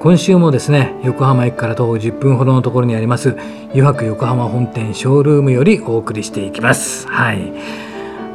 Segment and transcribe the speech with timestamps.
[0.00, 3.36] 今週もですね横浜駅から徒歩10分ほどのところにあります
[3.70, 7.08] 油白横浜本店ショールームよりお送りしていきます。
[7.08, 7.52] はい。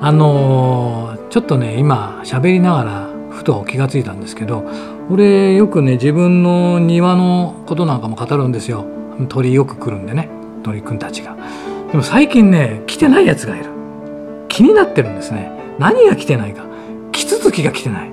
[0.02, 4.70] あのー、ちょっとね今喋りながらふと気がついたんですけど
[5.10, 8.86] 俺よくね自分の庭のことなんかも語るんですよ。
[9.30, 10.30] 鳥よく来るんでね
[10.64, 11.38] 鳥くんたちが。
[11.92, 13.70] でも最近ね来てないやつがいる。
[14.50, 15.50] 気になってるんですね。
[15.80, 16.66] 何が来てないか。
[17.14, 18.12] キツツキが来てない。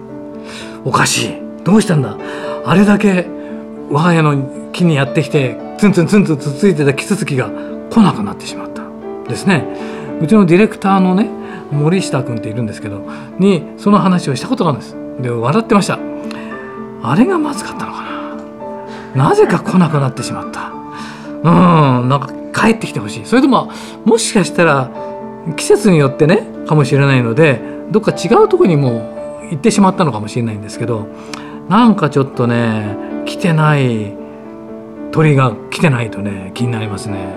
[0.84, 1.34] おかしい。
[1.64, 2.17] どうしたんだ。
[2.64, 3.39] あれだけ
[3.91, 7.50] 我が家の木にやってきてツンツンツンツンつついてたキツツキが
[7.91, 8.83] 来なくなってしまった。
[9.28, 9.66] ですね。
[10.20, 11.28] うちのディレクターのね
[11.72, 13.00] 森下君っているんですけど
[13.38, 14.96] にその話をしたことがあるんです。
[15.20, 15.98] で笑ってました。
[17.02, 18.02] あれがまずかったのか
[19.16, 19.28] な。
[19.28, 20.70] なぜか来なくなってしまった。
[21.42, 23.27] うんなんか帰ってきてほしい。
[23.27, 23.70] それとも
[24.05, 24.91] もしかしたら
[25.56, 31.08] 季節によってねかもしれないのでどっか違うとこにも行ってしまったのかもしれないんですけど
[31.68, 34.14] なんかちょっとね来てない
[35.12, 37.34] 鳥が来てないとね気になりますね。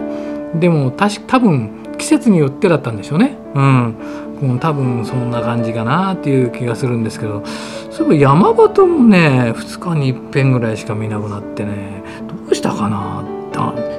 [0.55, 3.37] でも確多分季節によってだったんでしょうね。
[3.55, 4.59] うん。
[4.59, 7.43] 多分そんな感じかなっていう気がするんですけど。
[7.91, 12.03] そういえば山端もね2日にいっぺんぐらいしか見なくなってね。
[12.27, 13.23] どうしたかな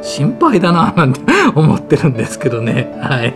[0.04, 1.20] 心配だななんて
[1.54, 2.94] 思ってるんですけどね。
[3.00, 3.34] はい。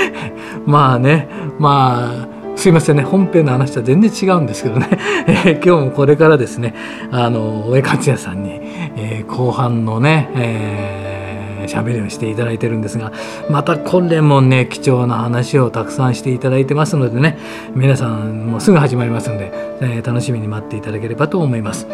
[0.66, 1.28] まあね。
[1.58, 2.27] まあ
[2.58, 3.04] すいませんね。
[3.04, 4.88] 本編の話とは全然違うんですけどね、
[5.28, 6.74] えー、今日もこれからですね
[7.12, 8.60] あの大江克也さんに、
[8.96, 13.12] えー、後半のね、えー、喋りをしていただいてるんですが
[13.48, 17.38] またこれもね貴重な話をたくさんしていただいてますのでね
[17.76, 21.86] 皆さんもすぐ始まりますので、えー、楽しみに待っていただければと思います、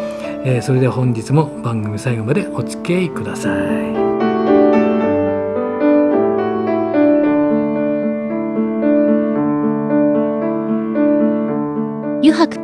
[0.45, 4.04] え、それでは本日も番組最後までお付き合いください。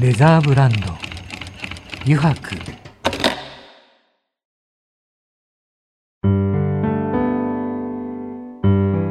[0.00, 0.78] レザーブランド。
[2.04, 2.56] 油白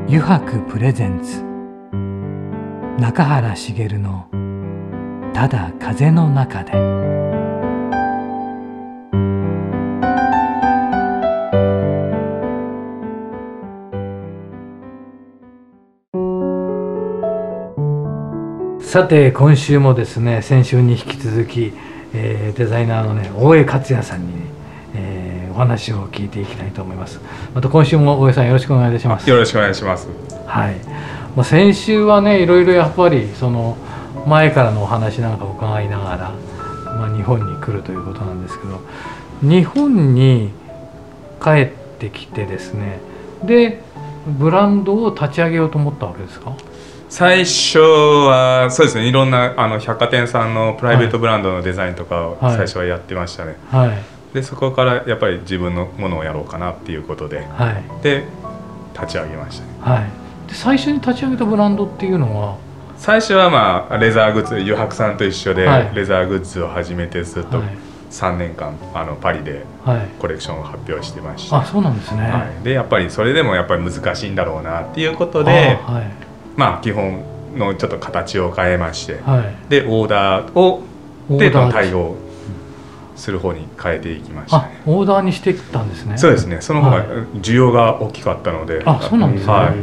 [0.07, 1.44] 油白プレゼンツ。
[2.99, 4.25] 中原茂の
[5.31, 6.72] 「ただ風の中で」
[18.89, 21.73] さて今週もですね先週に引き続き、
[22.11, 24.41] えー、デザイナーのね大江克也さんに、ね、
[24.95, 27.19] えー、お話を聞いていきたいと思います。
[27.53, 29.29] また今週も大江さんよろしくお願いいたします。
[29.29, 30.07] よろしくお願いします。
[30.47, 30.75] はい。
[31.35, 33.78] まあ、先週はねいろいろやっぱりその
[34.25, 36.31] 前からのお話なんかを伺いながら、
[36.95, 38.81] まあ、日本に来るということなんですけど
[39.47, 40.49] 日本に
[41.39, 43.01] 帰ってきてですね
[43.45, 43.83] で
[44.25, 46.55] ブランドを立ち上げようと思ったわけですか？
[47.09, 58.25] 最初はそうですねいろんなあの百貨店さんのプライベートブランドのデザインとかを最初はやってましたね、はい、でそこからやっぱり自分のものをやろうかなっていうことで、はい、で
[58.94, 62.58] 立ち上げましたね、はい、で最初に立ち上げたブランドっていうのは？
[62.97, 65.66] 最初はまあレザーグッズ余白さんと一緒で
[65.96, 67.64] レザーグッズを始めてずっと
[68.12, 69.66] 3年間あのパリで
[70.20, 75.52] コレクションを発表してました、あそうなんですね、はい、でやっぱりそれでもやっぱり難しいんだろうなっていうことで、
[75.82, 76.28] はい
[76.59, 77.23] まあ基本
[77.58, 80.84] のちょっと形を変えまして、はい、でオーダーを
[81.29, 82.16] で対応
[83.16, 86.17] する方に変えていきました、ね、オーダーにしてたんですね。
[86.17, 86.59] そうですね。
[86.61, 89.73] その方が需要が大きかったので、あそうなんですね、はい。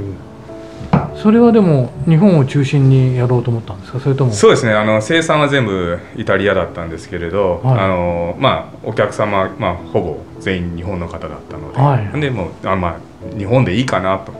[1.18, 4.00] それはでも日本を中心にやろうと思ったんですか？
[4.00, 4.32] それとも？
[4.32, 4.72] そうですね。
[4.74, 14.32] あの生産は全部イタリアだったんですけれど、はい、あのまあ、お客様、まあ、ほぼ全員日本の方だったので、はい、でもあ、まあ、日本でいいかなと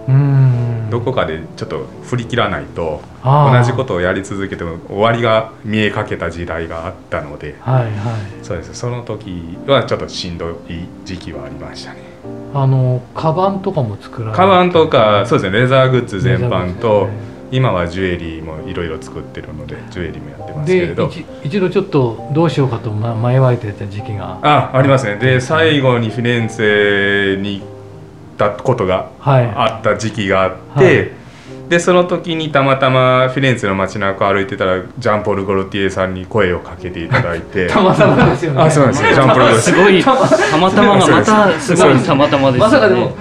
[0.91, 7.93] どこかでちょっと振り切らないと同じことをやり続けても終わりが見えかけた時代があったので、はいはい、
[8.43, 8.75] そうです。
[8.75, 12.01] その時はちょっとしんどい時期はありましたね。
[12.55, 15.61] あのカバンとかも作られカバンとかそうですね。
[15.61, 17.09] レザーグッズ全般と、
[17.51, 21.11] 今はジュエリーもいろいろ作ってるのでジュエリーもやってますけれど。
[21.45, 24.39] 一度ちょっとどうしようかと迷われてた時期が。
[24.43, 25.17] あありますね。
[25.17, 27.63] で最後にフィレンツェに
[28.37, 30.97] たことがあった時期があって、はい。
[30.99, 31.27] はい
[31.69, 37.67] でその時にたまたまフィレンツェの街中を歩いてたらジャンポール・ゴルティエさんに声をかけていただいて。
[37.69, 38.63] たまたまですよね。
[38.63, 39.15] あそうなんですよ。
[39.15, 40.15] ジャンポールすごいた
[40.59, 43.13] またまがまたすごいたまたまです、ね、まさかでも道を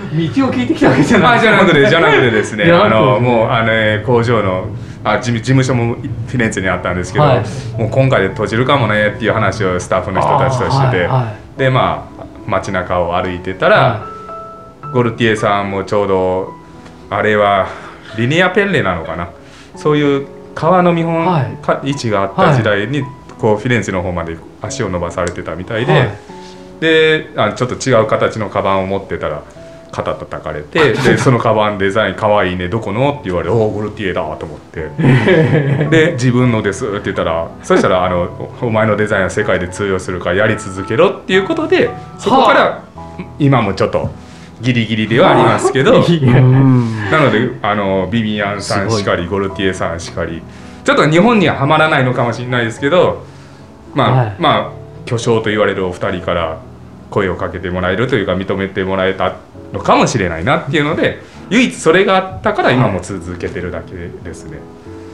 [0.54, 1.38] 聞いてきたわけじゃない。
[1.38, 2.66] あじゃなくてじゃなくてですね。
[2.72, 4.68] あのもうあの工場の
[5.04, 7.38] あ事務所もフィレンツェにあったんですけど、はい、
[7.80, 11.08] もう今回で閉じるかもねっていう話をスタッフの人たちとしてて、はい。
[11.08, 14.15] はい、でまあ街中を歩いてたら、
[14.96, 16.54] ゴルティエさんもちょうど
[17.10, 17.68] あれは
[18.18, 19.30] リニアペンレなのかな？
[19.76, 20.26] そういう
[20.56, 21.44] 川の見本、は
[21.84, 23.04] い、位置があった時代に、
[23.38, 26.10] こうフィレンツェの方まで足を伸ばされてたみたいで、はい、
[26.80, 29.44] であちょっと違う形のカバンを持ってたら
[29.92, 34.92] 肩叩かれてでそのカバンデザインかわいいねどこの?」って言われて「おおゴルティエだ」と思って。
[35.90, 38.30] で「自分のです」って言ったらそしたらあの
[38.64, 42.80] 「お前のデザインは世界で通用するからやり続けろ」っていうことでそこから
[43.40, 44.10] 今もちょっと。
[44.62, 45.94] ギリギリではありますけど。
[47.12, 50.42] なのであのビビアンさんしかりゴルティエさんしかり。
[50.86, 53.24] ちょっと日本にははまらないのかもしれないですけど
[53.96, 54.72] まあ、はい、まあ
[55.06, 56.60] 巨匠と言われるお二人から
[57.10, 59.36] 声をかけてもらえるというか認めてもらえた
[59.74, 63.94] のかもしれないなっていうので唯一それがあったから今も続けてるだけ
[64.24, 64.60] ですね。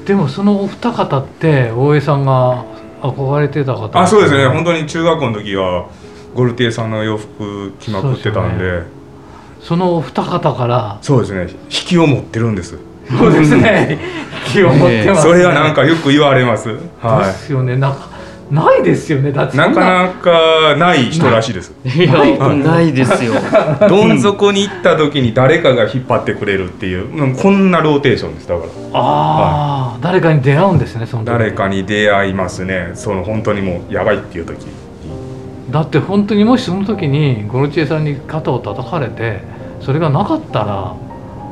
[0.06, 2.66] でもそのお二方って大江さんが
[3.02, 4.48] 憧れてた方あそうですね。
[4.48, 5.88] 本当に中学校の時は
[6.34, 9.01] ゴルティエさんの洋服着まくってたんで。
[9.62, 11.48] そのお二方からそうですね。
[11.66, 12.78] 引きを持ってるんです。
[13.10, 14.00] そうですね。
[14.48, 16.70] 引きを持ってます、ね、それはなんかよく言われます。
[17.02, 17.26] はい。
[17.26, 17.76] ですよね。
[17.76, 18.10] なんか
[18.50, 19.32] ないですよね。
[19.32, 19.72] だってな。
[19.72, 21.74] かなかない人らしいです。
[21.86, 22.00] い。
[22.02, 22.14] や
[22.54, 23.34] ないですよ。
[23.88, 27.36] どん底に行った時に誰かが引っ張ってくれるっていう。
[27.36, 28.70] こんなローテーションですだから。
[28.94, 32.92] ああ、はい、誰かに出会うんですねその誰かに出会いますね。
[32.96, 34.66] その本当にもうやばいっていう時
[35.72, 39.40] だって本当にもしその時にゴルチエさんに肩を叩かれて
[39.80, 40.96] それがなかったら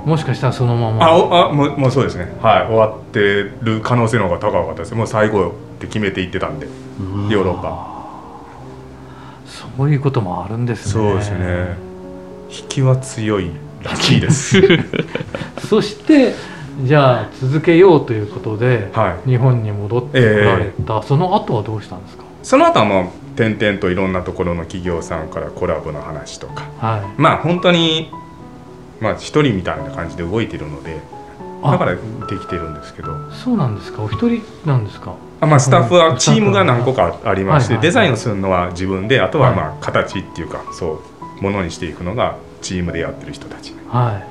[0.05, 1.05] もしかしたらそのまま。
[1.05, 2.31] ああもうもうそうですね。
[2.41, 3.19] はい終わって
[3.61, 4.95] る可能性の方が高かったです。
[4.95, 6.67] もう最後って決めていってたんで
[7.29, 7.89] ヨーロッパ。
[9.45, 10.91] そういうこともあるんですね。
[10.91, 11.77] そうですね。
[12.49, 13.51] 引きは強い
[13.83, 14.61] らしいです。
[15.67, 16.33] そして
[16.83, 22.23] じゃあ続けようということで、はい、日本に戻ってこられた、えー、その後はどうしたんですか？
[22.49, 23.05] その後はもう
[23.39, 28.09] 転々といろんなところの企業さんからコラボの話とか、はい、まあ本当に
[28.99, 30.99] まあ一人みたいな感じで動いてるので
[31.63, 31.99] だからで
[32.39, 33.31] きてるんですけど。
[33.33, 34.01] そうなんですか？
[34.01, 35.15] お一人なんですか？
[35.41, 41.03] あまあスタッフはチームが何個かありまして、デザインをするのは自分であとはまあ形っていうか、そ
[41.39, 44.25] うものにしていくのがチームでやってる人たち、は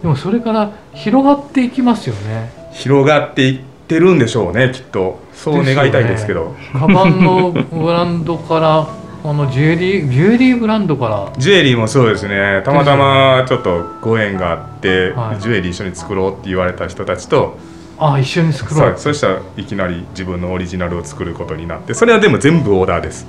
[0.00, 0.02] い。
[0.02, 2.50] でもそれから広がっていきますよね。
[2.72, 5.18] 広がっていってるんでしょうねきっと。
[5.34, 8.86] そう願いたいですけど、ね、カバンのブランドから
[9.24, 11.32] あのジュエリージュエリーブランドから。
[11.38, 12.62] ジュエリーもそうですね。
[12.64, 17.58] たまたまちょっとご縁があって、はい、ジュエリー一緒に作ろうって言われた人たちと。
[17.98, 18.94] あ一緒に作ろう。
[18.96, 23.26] そしたらいきなり自分のオリジナルを作ることになってそれはでも全部オーダーです。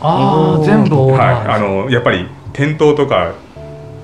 [0.00, 3.32] ああ全部オーダー、はい、あのやっぱり店頭とか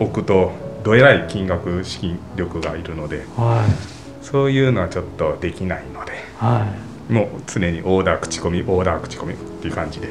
[0.00, 0.52] 置くと
[0.82, 6.66] どえらい金額資金力がいるので、はい、そういうのはちょっとできないので、は
[7.08, 10.08] い、もう常にオーダー口コミオーダー口コミっていう感じで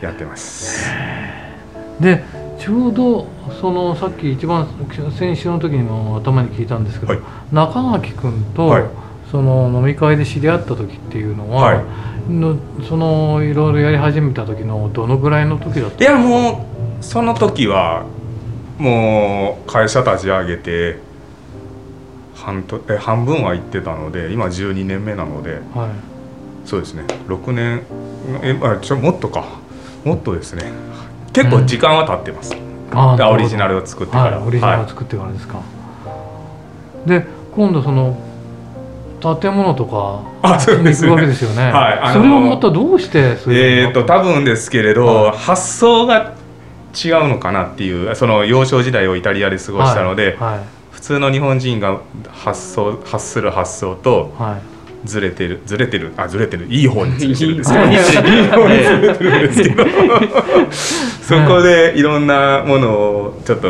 [0.00, 0.88] やってます。
[2.00, 2.22] で
[2.58, 3.26] ちょうど
[3.60, 4.68] そのさっき一番
[5.18, 8.84] 先週の時にも頭に聞いたんですけど、はい、中垣君と、はい、
[9.30, 11.82] その飲み会で知り合った時っていうのは、は
[12.28, 12.56] い、の
[12.88, 16.66] そのいろいろやり始めた時のどのぐらいの時だったいやも
[17.00, 18.04] うその時は
[18.78, 20.98] もう会社立ち上げて
[22.42, 27.04] 半とえ半分は行ってたので今12年目なので、はい、そうですね。
[27.28, 27.82] 6年
[28.42, 29.44] えあちょもっとか。
[30.02, 30.90] もっとですね。
[31.32, 35.64] 結構時間は経ってます、うん、あオリジナルを作ってから、はい、オリジナルを作ってからですか、は
[37.06, 38.18] い、で今度その
[39.20, 46.34] 建物とかあそうです、ね、わけですよね、はい、それをまたどうしてえっ、ー、と多分ですけれど、はい、発想が
[46.92, 50.64] 違うのかなっていうその幼少時代をイタリアで過ごしたので、はいはい、
[51.00, 54.34] 普通の日本人が発想発する発想と、
[55.06, 58.28] ずれてるずれてるあずれてるいい方にずれてるんですけど。
[58.28, 59.38] いい方にずれてる。
[59.38, 59.84] んですけど
[61.22, 63.68] そこでいろんなものをちょっと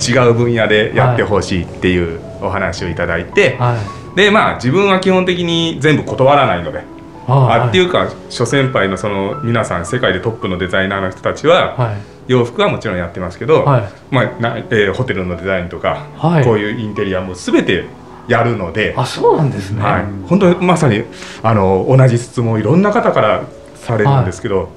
[0.00, 3.76] 違う分野でやってほしいっていうお話をいただいて、は
[4.14, 6.91] い、でまあ自分は基本的に全部断らないので。
[7.28, 12.12] あっていうか諸先輩のその皆さん世界でトップのデザイナーの人たちは、はい。
[12.28, 17.84] 洋服はもちろんやってますけど、はい、まあなえー、ホテルのデザインとか、はい、こういうインテリアも全て
[18.28, 21.04] やるのであそうなんですね、はい、本当にまさに
[21.42, 24.68] あの同じ質問いろんな方からされるんですけど、はい、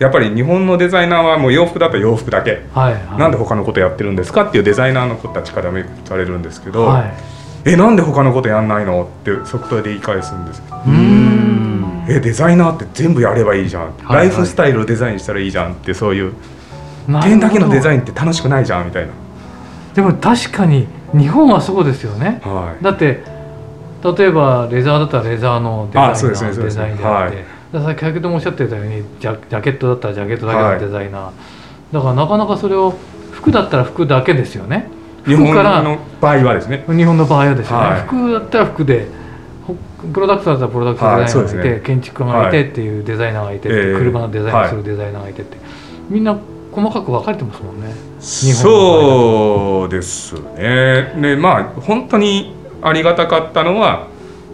[0.00, 2.94] やっぱり日本のデザイナーはもう洋服だと洋服だけ、はい。
[2.94, 7.12] はい、なんで他のことやってるんですかっていうデザイナーの子たちからめされるんですけど、はい、
[7.64, 10.62] えなんで他のことやんないのって即答で言い返すんです
[12.08, 16.32] えデザイナーって全部やればいいじゃん、はいはい、ライフスタイルをデザインしたらいいじゃんってそういう。
[17.22, 19.12] 点だけのデザインって楽しくないじゃんみたいな。
[19.94, 23.22] でも確かに日本はそうですよね、はい、だって
[24.16, 32.94] 例えばレザーだったらレザーのデザイナー、デザインであって、はい、先ほどもおっしゃってたようにジャジャケットだったらジャケットだけのデザイナー、はい、だからなかなかそれを
[33.32, 34.90] 服だったら服だけですよね。
[35.24, 36.84] 日本の場合はですね。
[36.86, 39.08] 日本の場合はですよね、はい、服だったら服で
[40.12, 45.56] プロダクトだったらプロダクトデザイナーがいて、はいね、建築家がいてっていうデザイナーがいて、はい、車のデザインをするデザイナーがいてって、
[46.08, 46.38] みんな
[46.72, 47.92] 細かく分かれてますもんね。
[48.20, 51.12] そうですね。
[51.20, 54.08] でまあ本当にありがたかったのは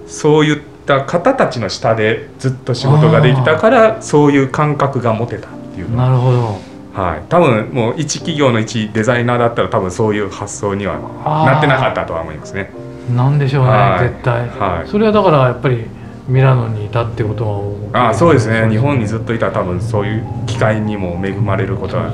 [0.06, 6.74] そういった方たちの下でずっと仕事ができたからそういう感覚が持てたっていうなるほど。
[6.94, 12.70] はい、多分もう一企業の一デザイナーだったら多分そういう発想にはなってなかったとは思いますね。
[13.10, 15.84] なんでしょうね、はい、絶対、はい、それはだからやっぱり
[16.28, 18.68] ミラノにいたってことはあそうですね。
[18.70, 22.12] 日本にずっといたら多分そういう機会にも恵まれることは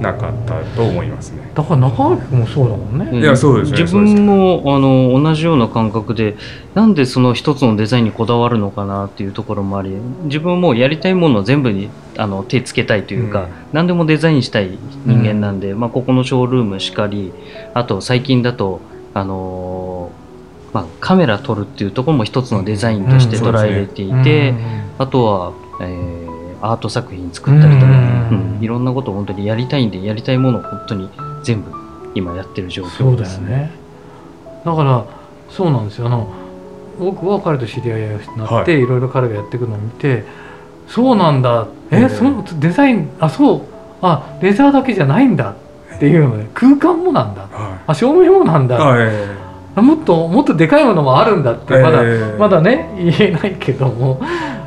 [0.00, 1.50] なかったと思いますね。
[1.54, 6.36] だから中垣君もそうだもんね、いやそうですね自分もあの同じような感覚で
[6.74, 9.90] なんでその一つのデザインにこだわるのかなっていうところもあり
[10.24, 17.32] 自分もやりたいものを全部にあの手つけたいというか、うん、何でもデザインしたい人間なんで、うん、まあ、ここのショールームしかり
[17.74, 18.80] あと最近だと
[19.14, 20.10] あの
[20.72, 24.54] まあ、カメラ撮るっていうところも一つのデザインとして捉えられていて、
[24.98, 25.52] あとは、
[25.82, 27.88] えー、アート作品作ったりとか、う
[28.34, 31.10] んいろんなことを本当にやりたいんでやりたいものを本当に
[31.42, 31.72] 全部
[32.14, 33.38] 今やってる状況です。
[33.40, 33.48] ね。
[33.48, 33.70] ね。
[34.64, 35.04] だから
[35.50, 36.06] そうなんですよ。
[36.06, 36.32] あの
[36.98, 40.24] 僕は彼と知り合いになって、はい、いろいろ彼がやっていくのを見て
[40.86, 41.66] そうなんだ。
[41.90, 43.62] え、えー、そのデザインあそう。
[44.00, 45.54] あレザーだけじゃないんだ
[46.02, 49.08] っていうので空間もなんだ、はい、あ照明もなんだ、は
[49.76, 49.80] い。
[49.80, 54.20] もっともっとでかいものもあるんだってまだ、えー、まだね言えないけども。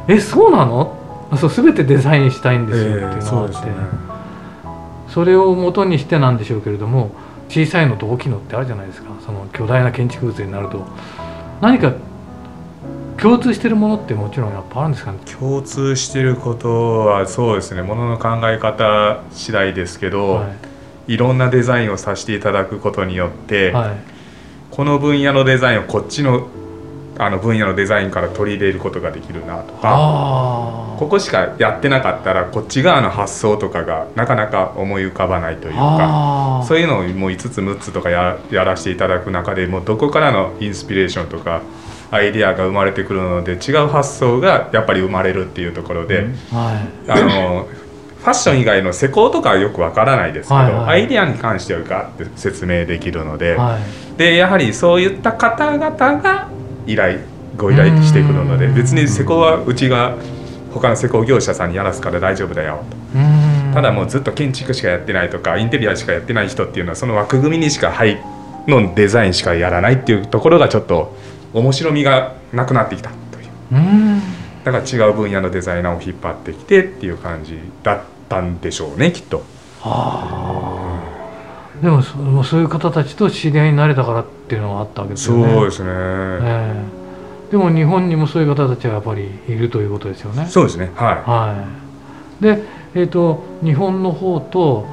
[0.07, 0.95] えそうなの？
[1.37, 3.73] そう全てデザインしたいんですよっていうのがあって、えーそね、
[5.09, 7.11] それを元にしてなんでしょうけれども
[7.49, 9.09] 小さいのと大きいのってあるじゃないですか。
[9.25, 10.85] その巨大な建築物になると。
[11.59, 11.91] 何か
[13.17, 15.17] 共通してるものってもちろんやっぱあるんですかね？
[15.25, 17.81] 共通してることはそうですね。
[17.81, 20.53] ものの考え方次第ですけど、はい、
[21.07, 24.15] いろんなデザインをさせていただくことによって、はい。
[24.71, 26.47] この分野のデザインをこっちの
[27.17, 41.61] あの分野のデザインから取り入れることができるなとかここしかやってなかったらこっち側の発想とかがなかなか思い浮かばないというかそういうのをもう5つ6つとかややらせていただく中でもどこからのインスピレーションとか
[42.11, 46.33] アイデアが生まれてくるので違う発想がやっぱり生まれるっていうところで、うん。
[46.55, 46.73] は
[47.07, 55.89] い、あのファッション以外の施工とかはよくわからないですけど、はいはい、アイデアに関してはガッて説明できるので、はい、でやはりそういった方々
[56.21, 56.49] が
[56.87, 57.19] 依頼
[57.57, 60.15] ご依頼してくるので別に施工はうちが
[60.73, 62.97] 他の施工業者さんにやらすから大丈夫だよと。
[63.73, 68.21] ただもうずっと建築しかやってないとかインテリアしかやってない人っていうのはその枠組みにしか入
[68.67, 71.15] のデザインしかやらないっていうところがちょっと
[71.53, 74.21] 面白みがなくなってきたという。
[74.63, 79.43] だから違う分野のデザイナーを引っ張ってきてっていう感じだったったんでしょうねきっと。
[79.81, 80.99] は
[81.79, 85.53] あ、でもそそういう方たちと知り合いになれたからっていうのがあったわけですよね。
[85.53, 90.47] そうですね、えー、でも日本にもそういう方たちはやっぱりいるということですよね。
[90.47, 90.91] そうですね。
[90.95, 91.65] はい、は
[92.41, 92.63] い、で、
[92.95, 94.87] えーと、日本の方と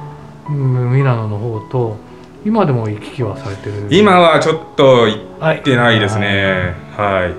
[0.49, 1.97] ミラノの方と
[2.45, 3.87] 今でも行き来はされてる。
[3.89, 6.75] 今はちょっと行ってないですね。
[6.95, 7.35] はい、は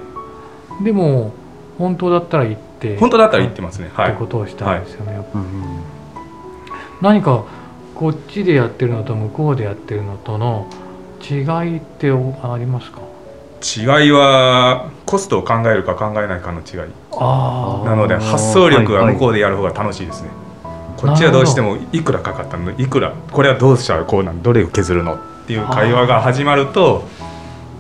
[0.80, 1.32] い、でも
[1.78, 3.90] 本当だったら行って本当だったら言ってますね。
[3.94, 4.08] はい。
[4.10, 5.26] ってことをしたんですよね、はい。
[7.00, 7.44] 何か
[7.94, 10.68] こっちでやってるのと向こうでやってるのとの
[11.22, 11.34] 違
[11.68, 13.00] いってありますか？
[13.62, 16.90] 違いはコストを考えるか考えないかの違い。
[17.86, 20.28] なので発想力は向こうでやる方が楽しいですね、
[20.96, 22.72] こっちはどうしてもいくらかかったの？
[22.72, 25.14] いくらこれはどうしたらこうなんどれを削るの？
[25.14, 27.04] っていう会話が始まると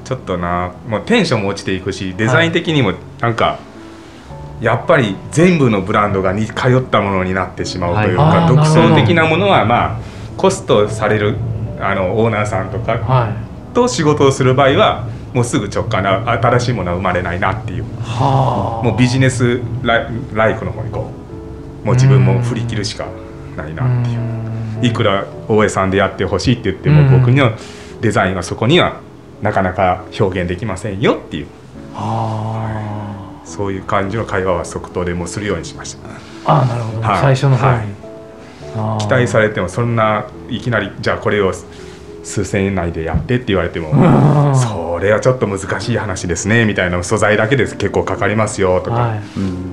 [0.04, 3.58] ちょっとなもうテンションも落ちていくしデザイン的にもなんか、はい
[4.64, 10.00] やっぱり全部のブランドがに通ったものになってしまうというか、はい、独創的なものはまあ
[10.38, 11.36] コストされる
[11.80, 13.32] あのオーナーさんとか
[13.74, 21.10] と仕事をする場合はもうすぐ直感な新しいものは生まれないなっていう、はあ、もうビジネスライライフの方にこ
[21.82, 23.06] うもう自分も振り切るしか
[23.56, 24.34] ないなっていう。
[24.82, 27.56] いくら大江さんでやってほしいって言っても僕には
[28.00, 29.00] デザインはそこには
[29.40, 31.46] なかなか表現できませんよっていう、
[31.94, 33.03] はい、
[33.44, 36.08] そういう感じの会話は即答でもするようにしました。
[36.46, 37.94] ああなるほど、はい、最初の方に、
[38.74, 41.52] はい、期待されてもそんないきなりじゃあこれを
[42.22, 43.92] 数千円内でやってって言われても
[44.54, 49.20] それはちょっと難しい話ですねみたいな素材だけで結構かかりますよとか、はい、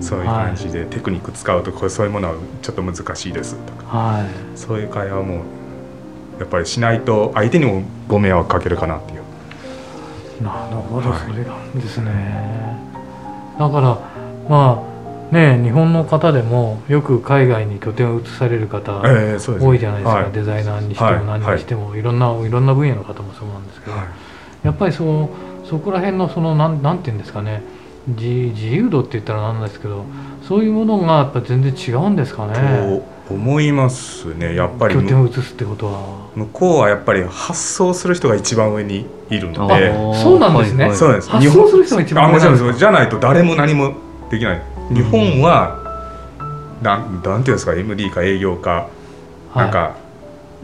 [0.03, 5.43] そういう感じでテクニック使うとそういうものはちょっと難しいですとか、はい、そういう会話も
[6.39, 9.21] やっぱりしないと相手にもご迷惑かけるかなっていう。
[10.43, 12.90] なるほど、はい、それなんですね。
[13.59, 13.97] だから
[14.49, 14.91] まあ
[15.31, 24.07] ね、日本の方でもよく海外に拠点を移される方、多いじゃないですか、はい、デザイナーにしても何にしても、はい、いろんないろんな分野の方もそうなんですけど、はい、
[24.63, 25.29] やっぱりそ
[25.63, 27.63] うそこら辺のそのなんなんていうんですかね。
[28.07, 30.05] 自自由度って言ったらなんですけど
[30.41, 33.03] そういうものがやっぱ全然違うんですかね。
[33.31, 34.55] と思いますね。
[34.55, 36.29] やっぱり拠点を移すってことは。
[36.35, 39.93] 向こうはやっぱり発想する人が一番上にいるので。
[40.21, 41.29] そうなんですね、そうです。
[41.29, 42.73] 発想する人が一番上にいる。
[42.73, 43.93] じゃないと誰も何も
[44.29, 44.61] できない。
[44.93, 45.79] 日本は、
[46.39, 48.87] うん、なんなんていうんですか MD か営業か、は
[49.55, 49.95] い、なんか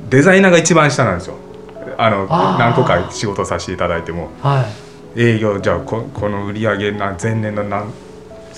[0.09, 1.35] デザイナーが一番下なんですよ。
[1.97, 4.65] あの何個か仕事させていただいても、は
[5.15, 7.91] い、営業じゃあここの売り上げな前年の何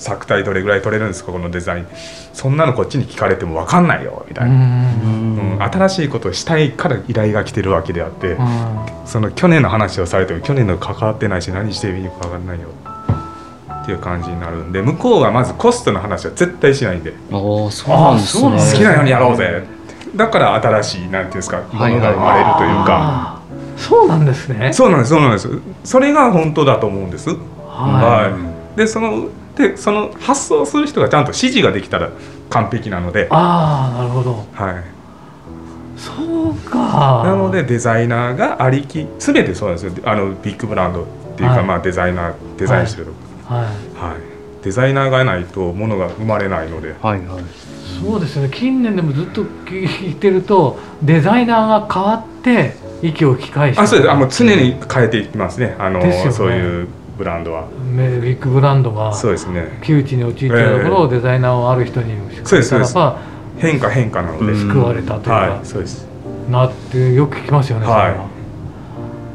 [0.00, 1.86] 作体どれぐらい取れるんですかこのデザイン。
[2.32, 8.36] そんなのこっちに聞かれても分かんないよみたいな、うん、新しいことをしたいから依頼が来てるわけであって、
[9.04, 12.68] その去年の話をされても去年の関わってないし何していいのか分かんないよ
[13.82, 17.12] っていう感じになるんで向こうはまずコストの話は絶対しないんで。
[17.32, 18.50] ああそうなんですね。
[18.72, 19.64] 好きなようにやろうぜ。
[20.16, 23.42] だから新しいなんていうんですかものが生まれるというか、
[23.76, 24.72] そうなんですね。
[24.72, 25.48] そうなんですそうなんです。
[25.84, 28.38] それが本当だと思うんです、はい、は
[28.74, 32.10] い、でそのでその発想する人がちゃんと指示ができたら
[32.50, 33.28] 完璧なので。
[33.30, 34.46] ああなるほど。
[34.52, 35.00] はい。
[35.96, 37.22] そうか。
[37.24, 40.02] なのでデザイナーがありき全てそうなんですよ。
[40.04, 43.08] あのビッグブランドっていうか、はい、まあデザイナーデザインしてる。
[43.48, 43.74] とはい、はい、
[44.64, 47.44] デザイナーがいないとものが生まれないので、はいはい、
[48.02, 48.48] そうですね。
[48.50, 53.82] 近年でもずっと聞いてるとデザイナーが変わって息を吹き返して。
[53.82, 54.10] あそうです。
[54.10, 55.76] あもう常に変えていきますね。
[55.78, 56.88] あの、ね、そういう
[57.20, 57.68] ブランドは。
[57.92, 63.18] ビッグブランドがそうですね窮地に陥ったところをデザイナーをある人にそうですら
[63.58, 66.06] 変化変化なので救われたというか、はい、そうです
[66.48, 68.14] なってよく聞きますよね、はい、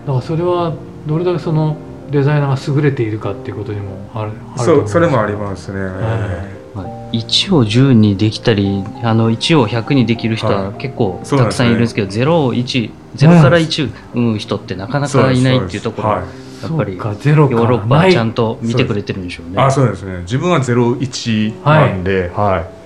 [0.08, 0.74] だからそれは
[1.06, 1.78] どれだけその
[2.10, 19.62] デザイナーが優れているかっていうことにもあるそうそれもありますね、はい、1を10にできたりあの1を100にできる人は結構たくさんいるんですけど、はい、0を1 0から1生む人ってなかなかいないっていうところ、はい、やっぱりヨーロッパはちゃんと見てくれてるんでしょうね。
[19.62, 20.20] あそうですね。
[20.22, 22.86] 自分は01なんで、はい、はい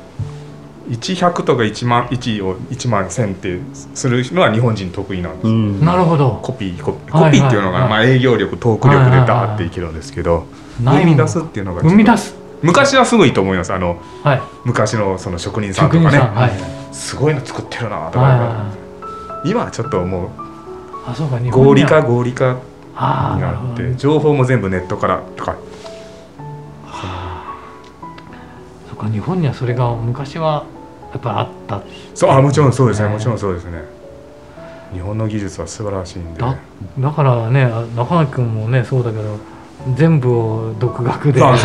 [0.89, 3.59] 1100とか1万1を1万1000って
[3.93, 6.39] するのは日本人得意なんです、うん、なるほど。
[6.41, 10.47] コピーコピーっていうのが、まあ、営業力トーク力でダーっていけるんですけど、
[10.79, 12.35] 生み出すっていうのが生み出す。
[12.61, 13.71] 昔はすごいと思います。
[13.71, 18.73] あの、はい、昔のその職人さんとかね、はい、すごいの作ってるなとか、は
[19.45, 20.29] い、今はちょっともう
[21.05, 22.57] あそうか合理化合理化
[23.35, 25.55] になって情報も全部ネットからとか。
[28.89, 30.65] そか日本にはそれが昔は
[31.11, 31.81] やっぱあった。
[32.13, 33.09] そうあもちろんそうですね。
[33.09, 33.83] もちろんそうですね。
[34.93, 36.41] 日本の技術は素晴らしいんで。
[36.41, 36.57] だ
[36.99, 39.37] だからね中垣君もねそうだけど
[39.95, 41.55] 全部を独学でや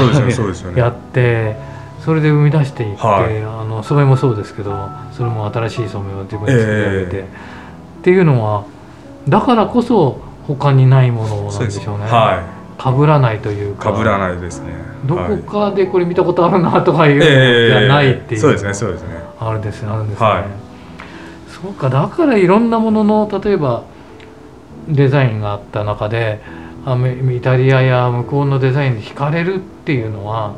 [0.89, 1.57] って
[2.05, 7.29] それで生み出していって、はい、あの染めもそうですけどそれも新しい染めを自分で作り上げて、えー、っ
[8.03, 8.67] ていうのは
[9.29, 12.05] だからこそ他にないものなんでしょうね。
[12.05, 12.43] は
[12.79, 12.81] い。
[12.81, 13.93] かぶらないというか。
[13.93, 14.73] かぶらないですね。
[15.07, 19.09] どこかでこれ見たことあるなとかいうのじゃないっていう、えー、そうですねそうですね。
[19.39, 20.45] あるですあるんですね、はい、
[21.49, 23.85] そうかだからいろんなものの例えば
[24.89, 26.41] デザインがあった中で
[27.33, 30.55] イタリアや向こうのデザインで惹かれるっていうのは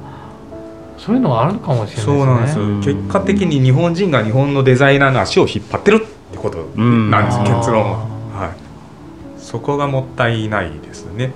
[0.98, 2.04] そういうのがあるかもしれないですね。
[2.06, 8.06] そうなんです結果的に日本人が日本のデザイナーの足を引っ張ってるってことなんです、結論は。
[8.12, 8.15] い
[9.46, 11.30] そこがもったいないですね。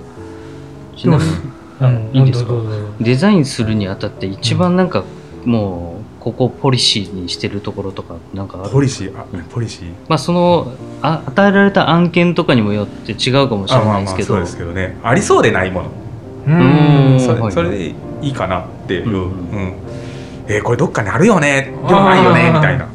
[0.97, 1.31] ちなみに、
[1.79, 2.51] うん、いいですか？
[2.99, 5.05] デザインするにあたって一番なんか
[5.45, 8.69] もうここポリシーにしてるところとかなんかある？
[8.69, 9.93] ポリシーあポリシー？
[10.09, 14.97] まあそのあ与えられた案件とかにもよって違うかもしれないですけど、まあ、そうですけどね。
[15.03, 15.91] ありそうでないもの。
[16.47, 16.51] う
[17.15, 17.17] ん。
[17.17, 19.73] それそれでいいかなっていう、うん、うん、
[20.49, 21.73] えー、これどっかにあるよね。
[21.87, 22.89] でもないよねみたいな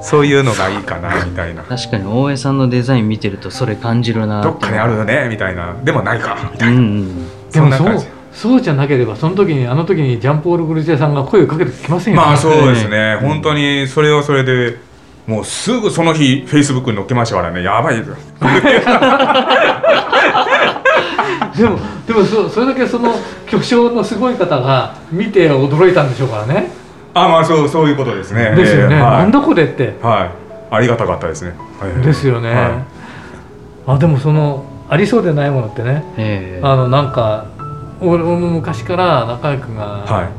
[0.00, 1.62] そういうのがいいかなみたいな。
[1.62, 5.74] 確かに大江さんのデザイン見てるとそれ感じるなどっかにあるよねみたいな。
[5.82, 12.26] でもないかみたいな、うん、でもそうそうじゃなければその時にあの時にジャンポール・グルジェさんが声をかけてきませんよね。
[12.26, 14.78] まあそうですね、うん、本当にそれはそれで
[15.26, 17.62] もうすぐその日フェイスブックに載っけましたからね。
[17.62, 18.04] やばいで
[21.68, 23.12] もでもそそれだけその
[23.46, 26.70] 巨匠のすごい方が見て驚いたんでしょうからね
[27.14, 28.54] あまあそうそういうことですね。
[28.54, 29.94] ですよね、えーはい、なんだこれって。
[30.02, 30.48] はい。
[30.70, 37.46] ありがたかったですね、はい、ですよね、はい、あでもそのありそうでないものってね、えー、あのなんか
[38.00, 40.30] 俺も昔から中居君が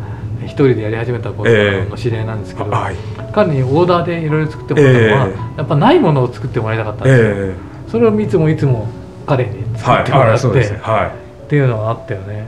[0.44, 2.96] 一人でやり始めたことの知り合いなんですけど、えーはい、
[3.34, 8.88] 彼にオーダーでいろいろ作ってもらったのは、えー、やっぱないものを作ってもらいたかったんですよ、えー、それをいつもいつも
[9.26, 12.46] 彼に作ってもらって、はい、っていうのがあったよね。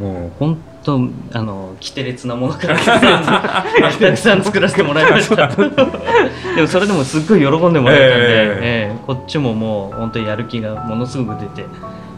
[0.00, 5.48] もう本当あの規定列なものからたくさん作らせてもらいました。
[6.54, 11.64] でもそれでもすっごい喜んでもらえたんで、えー、えー、こっちももう本当にやる気がものすごく出て、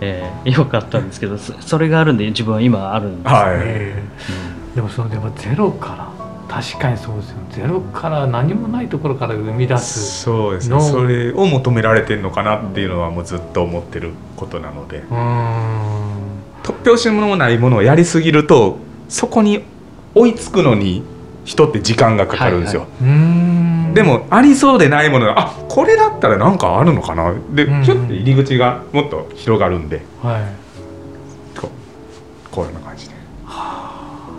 [0.01, 6.17] えー、よかったんですけどそれがあるんで自分は今あるんです、ね、はい、うん、でもそのでもゼロから
[6.49, 7.37] 確かにそうですよ。
[7.51, 10.81] ゼロから何もないところから生み出すそうですね。
[10.81, 15.03] それを求められてるのかなっていうのはもうずっと思ってることなので。
[15.11, 16.06] 突
[16.87, 19.65] 拍子もないものをやりすぎるとそこに
[20.15, 21.03] 追いつくのに
[21.45, 27.35] 人って時間がかかるんですよ、はいはい、でもありそうでないものがあこれだったら何かあるのかな？
[27.55, 33.15] でちょっと入り口がもっと広がるんで、はい、こうこういうような感じで。
[33.45, 34.31] は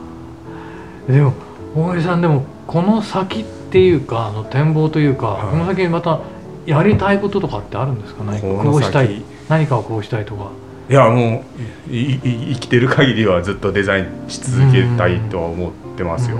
[1.09, 1.33] あ、でも
[1.75, 6.21] 大江さんでもこの先っていうかあの展望というか、はい、この先にまた
[6.65, 8.23] やりたいこととかってあるんですか？
[8.23, 9.21] ねこうしたい。
[9.47, 10.49] 何かをこうしたいとか
[10.89, 11.43] いやも
[11.87, 16.37] う生きてる限りはずっとデザインし続けたいとは思ってますよ。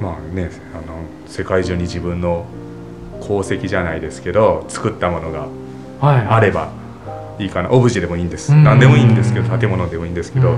[0.00, 2.46] まあねあの世界中に自分の
[3.20, 5.48] 功績じゃないですけど作ったものが
[6.00, 6.70] あれば
[7.38, 8.54] いいかな、はいはい、オブジェでもいいんです。
[8.54, 10.56] 何でもいいんですけど建物でもいいんですけど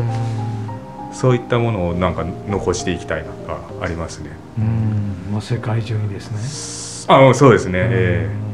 [1.13, 4.31] そういったものをなんか残していきたいなとありますね。
[4.59, 5.33] うん。
[5.33, 7.15] もう世界中にですね。
[7.15, 7.73] あそうですね。
[7.75, 8.46] えー、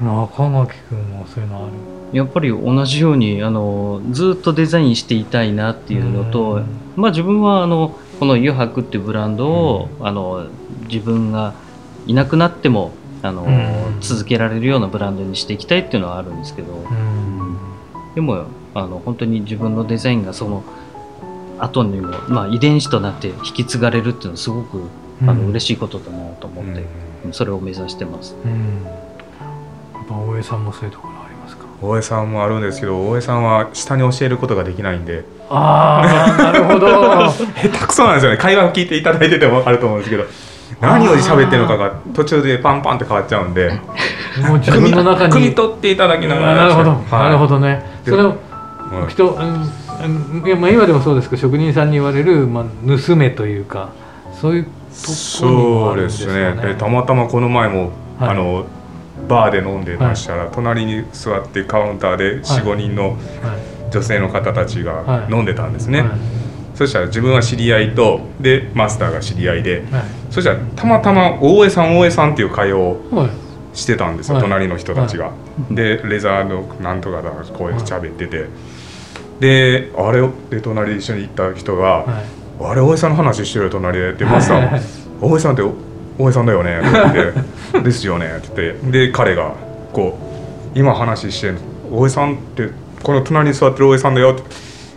[0.00, 1.72] 中垣君もそういうのある。
[2.12, 6.62] やっぱり同じようにあのずっとデザインしていたいなっていうのと、
[6.96, 10.46] まあ、自分はあのこの「油白」っていうブランドを、あの
[10.88, 11.52] 自分が
[12.06, 13.46] いなくなってもあの、
[14.00, 16.84] 続けられるようなブランドにしていきたいっていうのはあるんですけど、
[18.14, 20.62] でもあの本当に自分のデザインがその
[21.58, 24.78] 後にも、まあ、遺伝子となって引き継がれるっていうのはすごく、
[25.22, 26.84] うん、あの嬉しいことだなと思って、
[27.24, 28.48] うん、それを目指してます、う
[30.08, 31.64] ぱ大江さんもそういうところありますか？
[31.80, 35.24] 大江さんもあるんですけど大江さんは下に教えることができないんで。
[35.50, 36.88] ああなるほど。
[37.30, 38.36] 下手くそなんですよね。
[38.36, 40.24] 会話を聞いていただいてても分かると思うんですけど。
[40.80, 43.68] 何を喋ってるのかが途中でパンパンって変わっちゃうんで。
[44.46, 45.32] もう自分の中に。
[45.32, 46.54] 汲み取っていただきながら。
[46.54, 47.84] なるほど、はい、なるほどね。
[48.04, 48.36] それを
[49.08, 52.64] 人、うん、いやまあ今でもそうですけど職人さんに言われる、まあ、
[53.06, 53.90] 盗めというか
[54.40, 56.76] そういうとこそうですね。
[56.78, 57.90] たまたまこの前も、
[58.20, 58.66] はい、あの
[59.26, 63.16] バーで飲んでましたら、はい、隣に座ってカウンターで45、人の
[63.90, 66.04] 女性の方たちが飲んでたんですね、
[66.74, 69.84] そしたら自分は知り合いとでマスターが知り合いで、
[70.30, 73.00] そしたらたまたま大江さん大江さんっていう会話を
[73.74, 75.32] してたんですよ、隣の人たちが。
[75.70, 78.46] でレザーのなんとかだこうやって喋ってて。
[79.40, 82.22] であれで隣で一緒に行った人が「は
[82.60, 84.80] い、あれ大江さんの話してるよ隣で」ってマスター
[85.22, 85.62] 「大江さんって
[86.18, 87.32] 大江さんだよね 」って言っ
[87.72, 89.52] て「ですよね」って言ってで彼が
[89.92, 90.18] こ
[90.74, 91.56] う今話してる
[91.90, 92.68] 大江さんって
[93.02, 94.42] この隣に座ってる大江さんだよ」って。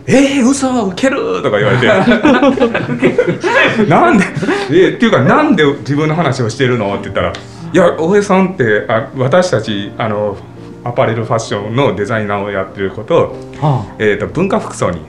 [0.04, 1.40] えー、嘘ウケる！
[1.44, 1.86] とか言われて。
[3.88, 4.24] なんで？
[4.72, 6.92] えっていうかなんで自分の話をしてるの？
[6.94, 7.32] って言ったら
[7.72, 10.36] 「いや大江さんってあ私たちあの
[10.84, 15.00] アパレルファッションのデザイナーをやってる子と,、はあ、えーと、文化服装に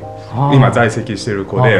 [0.54, 1.71] 今在籍してる子で、はあ、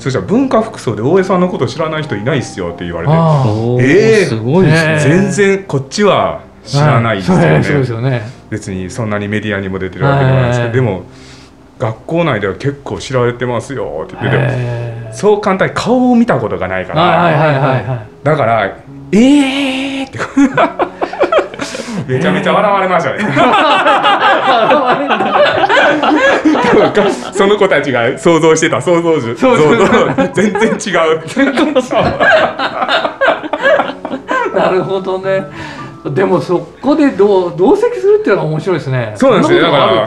[0.00, 4.98] そしたら文化服装で大江さんのこと知らない人いないっすよって言われて、はあ、えー、すごいですね。
[5.00, 8.22] 全然こっちは知らないですよね,、そうですよね。
[8.48, 11.02] 別にそんなにメディアにも出てるわけではないですけど、でも
[11.78, 14.44] 学校内では結構知られてますよって言ってで
[15.08, 18.64] もそう簡単に顔を見たことがないから、だから
[19.12, 20.18] 「ええー!」って
[22.10, 23.18] めちゃめちゃ笑われましたね。
[27.32, 29.66] その子たちが想像してた想像図想像
[30.34, 31.22] 全然違う。
[34.54, 35.44] なるほどね。
[36.14, 39.12] でもそこで同同席するっていうのが面白いですね。
[39.16, 39.62] そうなんですよ。
[39.62, 40.06] だから。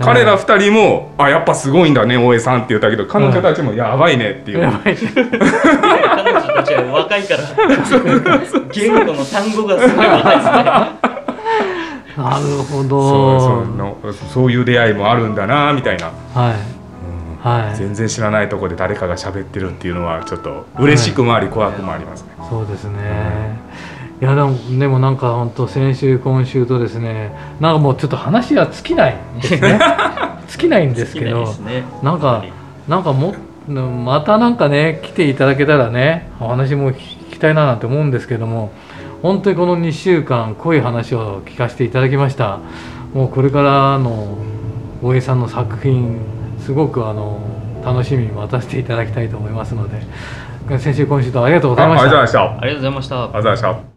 [0.00, 7.40] 彼ら二人も「あやっぱすごいんだね大江さん」って言ったけど彼女たちも「やばいね」っていう、彼女たちは若いから
[8.72, 11.21] 言語の単語がすごい若いですね
[12.30, 13.38] なるほど。
[13.38, 16.82] そうそうのそういう出会いもあるんだなみたいな、はい。
[17.42, 22.30] はい、全然知らないところで誰かが喋ってるっていうのはちょっと嬉しくもあり、怖くもありますね。
[22.48, 23.58] そうですね、
[24.20, 29.80] いやでもでもなんか本当先週今週とですねなんかもうちょっと話が尽きないですね。
[30.46, 32.44] 尽きないんですけど、ね、なんか
[32.86, 33.34] なんかも
[33.68, 36.94] またなんかね来ていただけたらねお話も聞
[37.32, 38.70] きたいななんて思うんですけども
[39.22, 42.58] 本当にこの2週間濃い話を聞かせていただきました。
[43.14, 44.36] もうこれからの
[45.02, 46.20] 大江さんの作品
[46.58, 47.40] すごくあの
[47.84, 50.02] 楽しみに待たせていただきたいと思いますので。
[50.78, 52.04] 先週今週とありがとうございました。
[52.04, 52.54] ありがとうございました。
[52.54, 53.16] ありがとうございました。
[53.16, 53.92] ありがとうございました。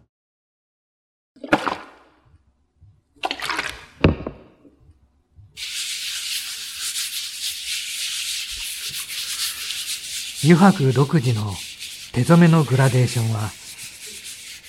[10.44, 11.52] 油白独自の
[12.12, 13.50] 手染めのグラデーションは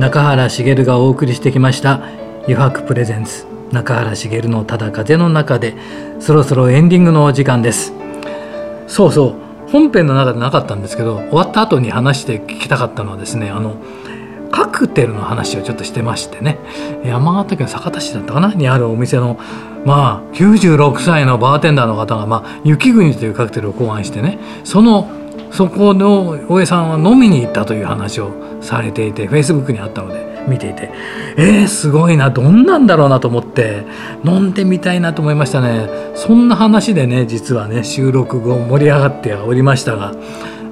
[0.00, 2.00] 中原茂がお送りしてきました
[2.48, 5.74] 「余白プレゼンツ中原茂のただ風の中で」
[6.20, 7.92] そろそろエンディングのお時間です。
[8.86, 13.74] そうそう本編の中でなかったんですけど終わった後に話して聞きたかったのはですねあの
[14.50, 16.56] カクテルの話をちょっとしてましてね。
[17.04, 19.38] 山形県酒田市だったかなにあるお店の
[19.84, 25.10] まあ96歳のバーテンダーの方が、まあ、雪国というカクテルを考案してねその
[25.50, 30.90] そこの大江さんは飲みに行ったという話をされていてフェイスブックにあったので見ていて
[31.36, 33.84] えー、すごいなどんなんだろうなと思って
[34.24, 35.88] 飲んでみたいなと思いましたね。
[36.14, 40.12] そんな話でね実はね収録後盛り上がっておりましたが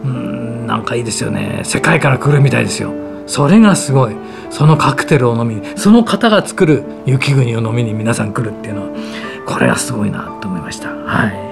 [0.05, 1.63] うんなんかいいですよね。
[1.65, 2.93] 世界から来るみたいですよ。
[3.27, 4.17] それがすごい。
[4.51, 8.89] そのカクテルを飲みその方が作る雪国を飲みに皆さん来るっていうのは
[9.47, 10.89] これはすごいなと思いました。
[10.89, 11.48] はい。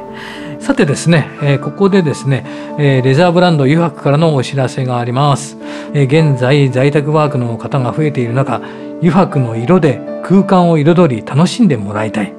[0.67, 2.45] さてですね、えー、ここでですね、
[2.77, 5.57] えー、レザーブランド油白からのお知らせがあります、
[5.95, 8.57] えー、現在在宅ワークの方が増えている中
[8.99, 12.35] 油白の色で空間を彩り楽しんでもらいたい。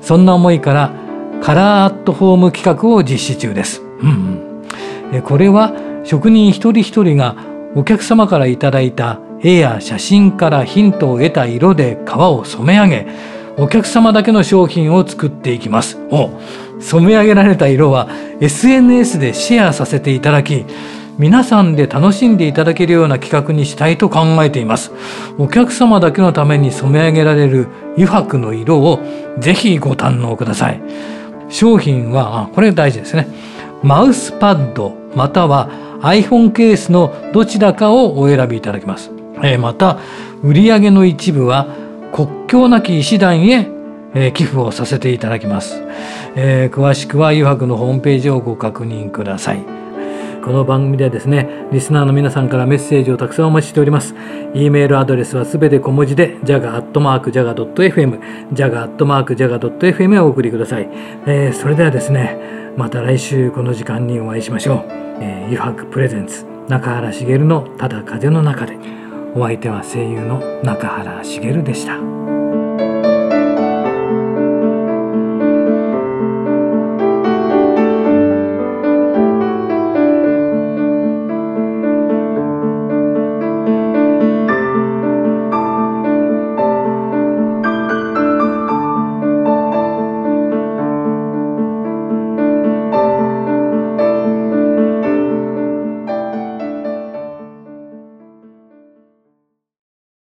[0.00, 0.94] そんな思いから
[1.42, 7.36] カラーアットホーム企画を実施中です、うんうん、えこれは職人一人一人が
[7.74, 15.98] お客様からいただいた絵や写真からヒントを得た色で革を染め上げお客様だけの商品を作っていきます。
[16.12, 16.30] お
[16.80, 18.08] 染め上げられた色は
[18.40, 20.64] SNS でシェアさせていただき
[21.18, 24.92] 皆さんで楽しんでいただけるような企画にしたいと考えています。
[25.36, 29.00] お客様だけのために染め上げられる油白の色を
[29.40, 30.80] ぜひご堪能ください。
[31.48, 33.26] 商品はこれ大事ですね。
[33.82, 35.70] マウスパッドまたは
[36.02, 39.10] iPhone ケースのどちらかをお選びいただけます、
[39.42, 39.98] えまた
[40.42, 41.66] 売上の一部は
[42.12, 43.68] 国境なき医師団へ
[44.14, 45.82] えー、寄付をさせていただきます、
[46.34, 49.64] えー、詳しくは油白のホームページをご確認ください。
[50.44, 54.14] この番組ではですねリスナーの皆さんからメッセージをたくさんお待ちしております。
[54.54, 58.18] e メールアドレスはすべて小文字で jaga.jaga.fm
[58.54, 60.88] jaga.jaga.fm へお送りください、
[61.26, 62.38] えー、それではですね
[62.78, 64.84] また来週この時間にお会いしましょう、
[65.20, 68.98] えー、プレゼンツ中原茂のただ風の中で。
[69.34, 72.37] お相手は声優の中原茂でした。